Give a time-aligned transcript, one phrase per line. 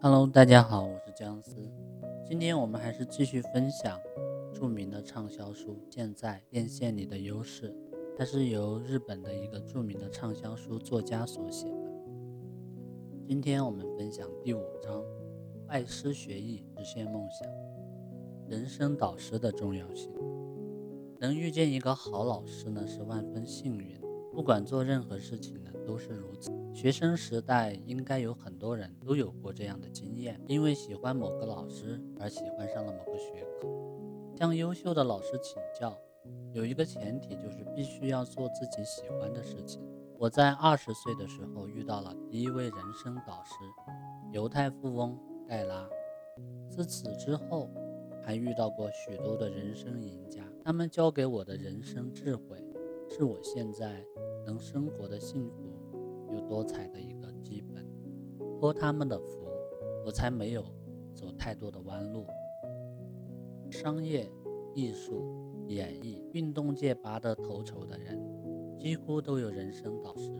[0.00, 1.68] Hello，大家好，我是姜思。
[2.24, 3.98] 今天我们还是继续分享
[4.54, 7.70] 著名的畅销书《现在变现你的优势》，
[8.16, 11.90] 它是由日本的一个著名的畅销书作家所写的。
[13.26, 15.02] 今天我们分享第五章：
[15.66, 17.48] 拜师学艺，实现梦想。
[18.46, 20.12] 人生导师的重要性。
[21.18, 24.00] 能遇见一个好老师呢，是万分幸运。
[24.32, 26.52] 不管做任何事情呢，都是如此。
[26.80, 33.66] 学生时代应该有很多人都有过这样的经验，因为喜欢某个老师而喜欢上了某个学科。
[34.36, 35.98] 向优秀的老师请教，
[36.52, 39.82] 有一个前提就是必须要做自己喜欢的事情。
[40.20, 43.54] 我在二十岁的时候遇到了第一位人生导师，
[44.30, 45.84] 犹太富翁盖拉。
[46.70, 47.68] 自此之后，
[48.22, 52.64] 还遇到过许多的人生赢家，他们教给我的人生智慧，
[53.08, 54.00] 是我现在
[54.46, 55.76] 能生活的幸福。
[56.42, 57.86] 多彩的一个基本，
[58.58, 59.46] 托他们的福，
[60.04, 60.64] 我才没有
[61.14, 62.26] 走太多的弯路。
[63.70, 64.30] 商业、
[64.74, 65.22] 艺术、
[65.66, 68.18] 演艺、运动界拔得头筹的人，
[68.78, 70.30] 几乎都有人生导师。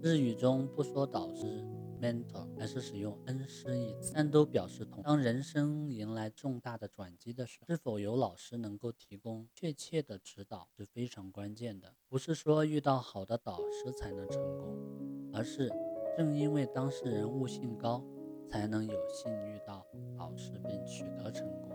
[0.00, 1.64] 日语中不说导师
[2.00, 5.02] （mentor），还是使用恩师一词，但都表示同。
[5.02, 11.94] 当人生迎来重大的转机的时候，是否有老师能够提供确切的指导是非常关键的。
[12.08, 15.70] 不是说遇到好的导师才能成功，而是
[16.16, 18.04] 正因为当事人悟性高，
[18.48, 21.70] 才能有幸遇到导师并取得成功。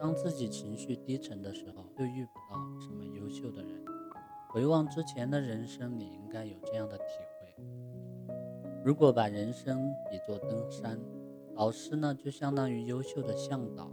[0.00, 3.84] 当自己情绪低沉的时候，就遇不到什么优秀的人。
[4.50, 7.27] 回望之前的人生，你应该有这样的体会。
[8.88, 10.98] 如果把人生比作登山，
[11.56, 13.92] 老师呢就相当于优秀的向导。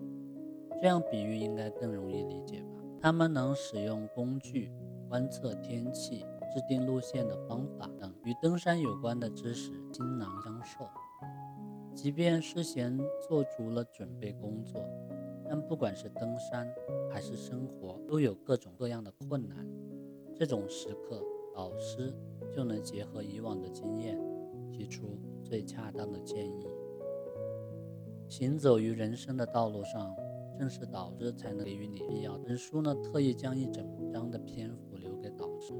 [0.81, 2.81] 这样比喻应该更容易理解吧？
[3.01, 4.71] 他们能使用工具。
[5.09, 6.19] 观测天气、
[6.53, 10.87] 制定路线的方法等与登山有关的知识，倾囊相授。
[11.93, 14.81] 即便事先做足了准备工作，
[15.49, 16.73] 但不管是登山
[17.11, 19.57] 还是生活，都有各种各样的困难。
[20.33, 21.21] 这种时刻，
[21.53, 22.13] 老师
[22.55, 24.17] 就能结合以往的经验，
[24.75, 26.67] 提出最恰当的建议。
[28.27, 30.13] 行走于人生的道路上，
[30.59, 32.37] 正是导师才能给予你必要。
[32.39, 35.73] 本书呢，特意将一整章的篇幅留给导师。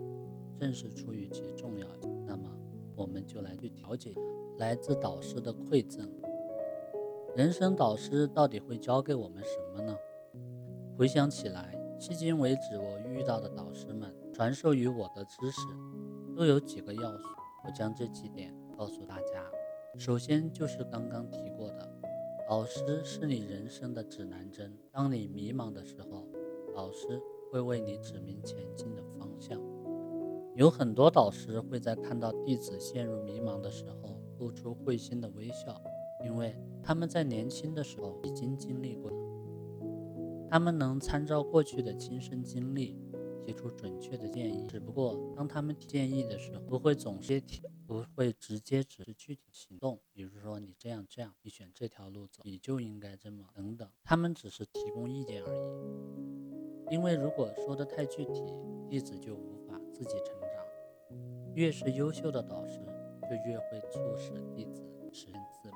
[0.57, 2.49] 正是出于其重要性，那么
[2.95, 4.15] 我们就来去调解
[4.57, 6.09] 来自导师的馈赠。
[7.35, 9.93] 人生导师到底会教给我们什么呢？
[10.97, 15.59] 回想起来，迄今为止我遇到的导师们传授于我的知识，
[16.33, 17.27] 都有几个要素。
[17.65, 19.43] 我将这几点告诉大家。
[19.97, 21.89] 首先就是刚刚提过的，
[22.49, 24.77] 导师是你人生的指南针。
[24.91, 26.27] 当你迷茫的时候，
[26.75, 27.21] 导师
[27.51, 29.59] 会为你指明前进的方向。
[30.55, 35.81] 有很多导师会在看到弟子陷入迷茫的时候，露出会心的微笑，
[36.25, 39.17] 因为他们在年轻的时候已经经历过了。
[40.49, 42.97] 他们能参照过去的亲身经历，
[43.45, 44.65] 提出准确的建议。
[44.67, 49.99] 只不过，当他们提建议的时候，不会总是提，不会直接指示具体行动。
[50.11, 53.89] 比如说，你这样这样，你选这条路走，你就应该这么等等。
[54.03, 56.93] 他们只是提供意见而已。
[56.93, 58.43] 因为如果说的太具体，
[58.89, 60.49] 弟子就无法自己成长。
[61.55, 62.79] 越是优秀的导师，
[63.23, 65.75] 就越会促使弟子实现自立。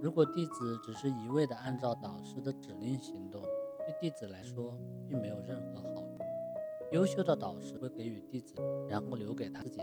[0.00, 4.78] 如果弟子只是一味地按照导师的指令行动，对弟子来说
[5.08, 6.18] 并没有任何好处。
[6.92, 8.54] 优秀的导师会给予弟子，
[8.88, 9.82] 然后留给他自己。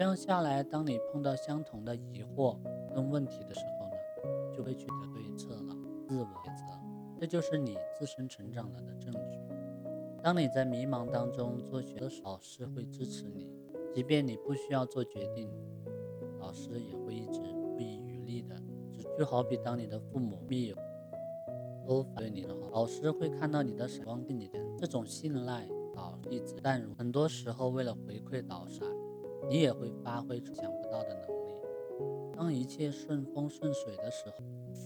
[0.00, 2.56] 这样下来，当你碰到相同的疑惑
[2.94, 5.76] 跟问题的时候呢，就会取得对策了，
[6.08, 6.64] 自我抉择。
[7.20, 9.38] 这就是你自身成长了的证据。
[10.22, 13.46] 当你在迷茫当中做选择时，老师会支持你，
[13.92, 15.50] 即便你不需要做决定，
[16.38, 17.38] 老师也会一直
[17.74, 18.56] 不遗余力的。
[19.18, 20.76] 就好比当你的父母、密友
[21.86, 26.94] 都反对你的话，老师会看到你的闪光，给你的这种信赖导弟子淡如。
[26.94, 28.80] 很多时候，为了回馈导师，
[29.48, 31.30] 你也会发挥出想不到的能力。
[32.36, 34.36] 当一切顺风顺水的时候，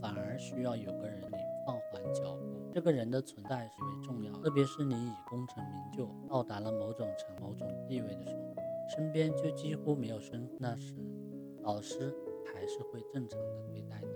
[0.00, 1.36] 反而需要有个人你
[1.66, 2.70] 放缓脚步。
[2.72, 8.54] 这个人的存在是为重要，特别是你已功成名就，到达了某种成某种地位的时候，
[8.96, 10.48] 身边就几乎没有生。
[10.58, 10.94] 那时，
[11.62, 12.12] 老师
[12.52, 14.08] 还是会正常的对待你。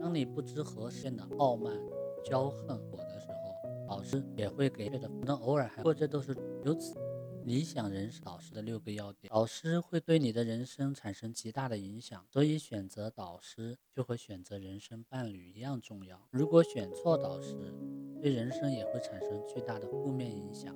[0.00, 1.74] 当你不知何时的傲慢、
[2.22, 4.98] 骄横我的时候，老师也会给的。
[4.98, 6.94] 可能偶尔还或者都是如此。
[7.44, 16.18] 理想人生导师的六个要点，导师会对你的人生产生极大的影响，所以选择导师就和选择人生伴侣一样重要。
[16.30, 17.54] 如果选错导师，
[18.22, 20.74] 对人生也会产生巨大的负面影响。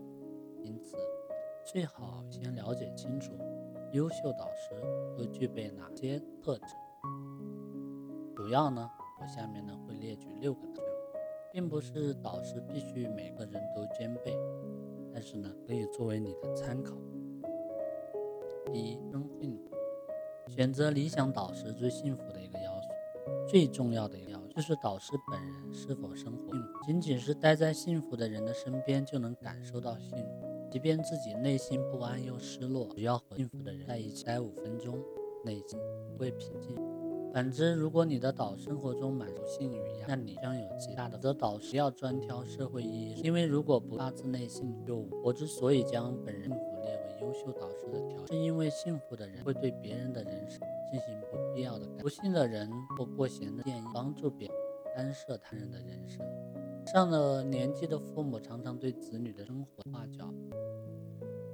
[0.62, 0.94] 因此，
[1.65, 3.32] 最好先了解清楚
[3.94, 4.70] 优秀导师
[5.17, 6.75] 都具备哪些特质？
[8.37, 8.87] 主要呢，
[9.23, 10.85] 我下面呢会列举六个特征，
[11.50, 14.37] 并不是导师必须每个人都兼备，
[15.19, 16.97] 但是呢，可以作为你的参考。
[18.73, 19.76] 第一，生幸福。
[20.47, 22.88] 选择理想导师最幸福的一个要素，
[23.49, 26.69] 最重要的一个要素就是导师本人是否生活幸福。
[26.87, 35.03] 仅仅是待在幸福的人的身边，就能感受到幸福，即便自己内心不安又失落，只要和幸福的人在一起待五分钟，
[35.44, 35.81] 内心
[36.17, 36.88] 会平静。
[37.32, 41.19] 反之，如果你的导生活中满足性与压，那你将有极大的。
[41.19, 50.58] 则导师要专挑社会意义，因为如果不发自内心，就我之所以将本人幸福列为优秀导师的条件，是因为幸福的人会对别人的人生
[50.90, 54.56] 进行不必要的改不幸的人或过闲的建议，帮助别人
[54.96, 56.24] 干涉他人的人生。
[56.86, 60.32] 上了年纪的父母常常对子女的生活画脚，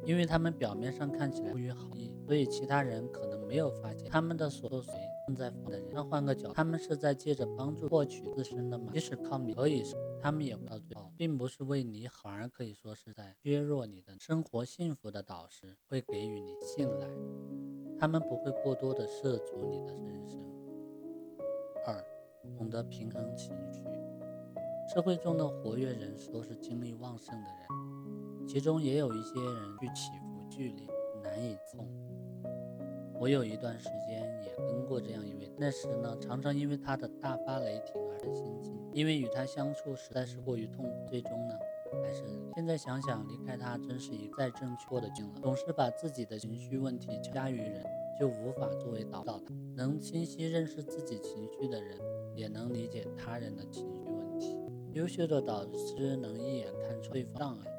[0.05, 5.00] 因为他们表面上看起来出于好意，所以其他人可能没有发现他们的所作所为。
[5.26, 9.82] 正在的人，那换个角度，他们是在借着帮助获取自身的满即使靠你可以，
[10.21, 14.65] 他们也不到最后，并不是为你好，而可以说是在削弱你的生活。
[14.65, 17.09] 幸福的导师会给予你信赖，
[17.99, 20.38] 他们不会过多的涉足你的人生。
[21.87, 22.05] 二，
[22.59, 23.82] 懂得平衡情绪。
[24.93, 30.87] 社会中的活跃人士都是精力旺盛的人，其中也有一些人去起伏剧烈，
[31.23, 32.04] 难以自控。
[33.25, 41.06] 我有一段时间也跟过这样一位，那时呢，常常因为他的大发雷霆而心惊，因为与他相处实在是过于痛苦。
[41.09, 41.55] 最终呢，
[42.03, 42.23] 还是
[42.55, 45.41] 现在想想，离开他真是一再正确的决定了。
[45.41, 47.82] 总是把自己的情绪问题加于人，
[48.21, 49.55] 就无法作为导导他。
[49.75, 51.99] 能清晰认识自己情绪的人，
[52.37, 54.55] 也能理解他人的情绪问题。
[54.93, 57.70] 优秀的导师能一眼看出对方障碍，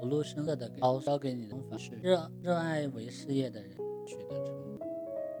[0.00, 3.76] 不露声色的高教给你的方法：热热爱为事业的人
[4.06, 4.57] 取得成。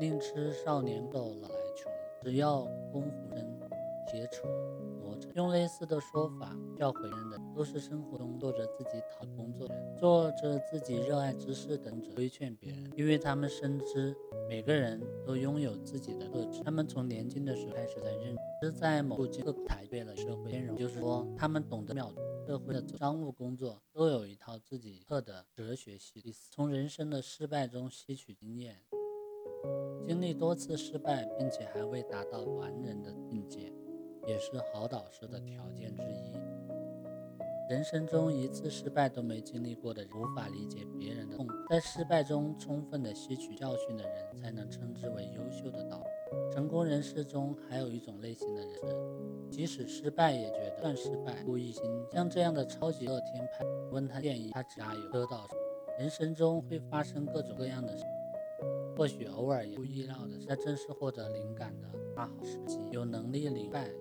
[0.00, 1.90] 宁吃少年斗，老来穷。
[2.22, 2.60] 只要
[2.92, 3.60] 功夫深，
[4.06, 4.46] 铁杵
[5.00, 5.32] 磨成。
[5.34, 14.14] 用类似的说法教诲人的，都是生活中做着自己讨工作的人，做着自己热爱之事等者规劝别人，因为他们深知
[14.48, 16.62] 每个人都拥有自己的特质。
[16.62, 22.12] 他们从年轻的时候开始在认知，在某处刻苦抬对了社会兼容，就是说他们懂得妙
[22.46, 28.82] 社会的商务工作都有一套自己特的哲学系，从人生的失败中吸取经验。
[30.06, 33.72] 经历多次失败，并且还未达到完人的境界，
[34.26, 36.38] 也是好导师的条件之一。
[37.68, 41.46] 人生中一次失败都没经历过的人，无法理解别人的痛。
[41.68, 46.02] 在失败中充分的吸取教训的人，才能称之为优秀的导。
[46.50, 51.84] 成功人士中还有一种类型的人，即使失败也觉得算失败，不一心。
[52.10, 55.46] 像这样的超级乐天派，问他建议，他只有得到。
[55.98, 58.04] 人生中会发生各种各样的事。
[58.98, 61.86] 或许偶尔也不意料的，在正是获得灵感的
[62.16, 63.94] 大好时机，有能力领败女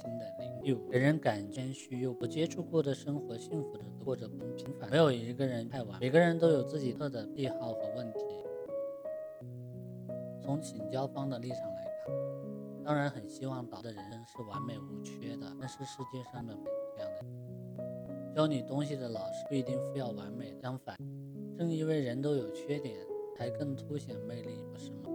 [0.00, 4.90] 性的灵六，给人感谦虚又不接触过的生活，幸福的过着不平凡。
[4.90, 8.18] 没有一个人太完，每个人都有自己特的癖好和问题。
[10.42, 16.64] 从请教方的立场来看，当然很希望导的人生是完美无缺的，但是世界上的每
[16.96, 20.98] 这样的教你东西的老师不一定非要完美，相反，
[21.56, 22.96] 正因为人都有缺点。
[23.36, 25.10] 才更凸显魅力，不是吗？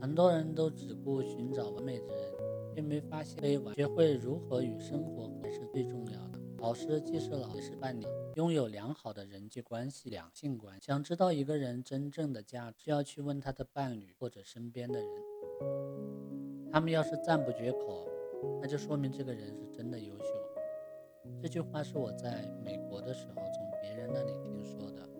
[0.00, 2.32] 很多人都只顾寻找完美之人，
[2.74, 3.74] 却没发现非完。
[3.74, 6.38] 学会如何与生活才是最重要的。
[6.58, 10.86] 老师既是老，也是伴侣，拥有良好的人际关系、两性关系。
[10.86, 15.08] 想知道一个人真正的价值，需要去问他的伴侣或者身边的人。
[16.72, 18.08] 他们要是赞不绝口，
[18.60, 20.24] 那就说明这个人是真的优秀。
[21.42, 24.32] 这句话是我在美国的时候从别人那里。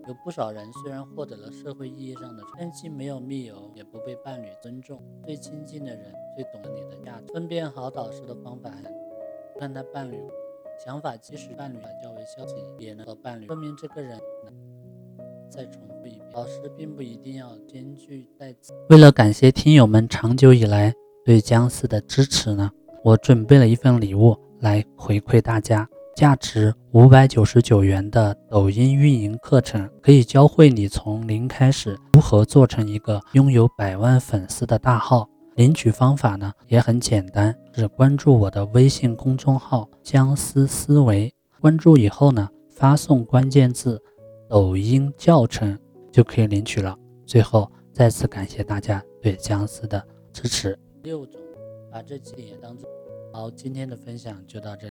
[0.09, 5.03] 有不少人虽然获得了社会意义上的成绩，没有密友，也不被伴侣尊重。
[5.25, 7.33] 最亲近的人最懂得你的价值。
[7.33, 8.73] 分辨好导师的方法，
[9.59, 10.19] 看他伴侣
[10.85, 14.19] 想法，即使伴侣较为消极，也能和伴侣说明这个人。
[15.51, 18.73] 再重复一遍，导师并不一定要兼具在此。
[18.89, 22.71] 为了感谢听友们长久以来对姜思的支持呢，
[23.05, 25.89] 我准备了一份礼物来回馈大家。
[26.21, 35.27] 价值五百九十九元的抖音运营课程，可以教会你从零开始如何做成一个拥有百万粉丝的大号。
[35.55, 41.35] 领取方法呢也很简单，是关注我的微信公众号“姜思思维”。
[41.59, 43.99] 关注以后呢，发送关键字
[44.47, 45.79] “抖音教程”
[46.13, 46.95] 就可以领取了。
[47.25, 50.79] 最后再次感谢大家对姜思的支持。
[51.03, 51.41] 六种，
[51.91, 52.87] 把这几点当做
[53.33, 53.51] 好。
[53.51, 54.87] 今天的分享就到这。